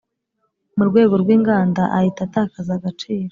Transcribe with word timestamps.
mu 0.77 0.83
rwego 0.89 1.13
rw 1.21 1.29
inganda 1.35 1.83
ahita 1.97 2.21
atakaza 2.27 2.71
agaciro 2.77 3.29